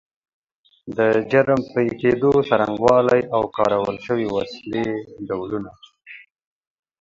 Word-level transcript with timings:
د 0.97 0.99
جرم 1.31 1.61
پیښېدو 1.73 2.33
څرنګوالی 2.49 3.21
او 3.35 3.41
کارول 3.57 3.95
شوې 4.05 4.27
وسلې 4.35 4.85
ډولونه 5.27 5.71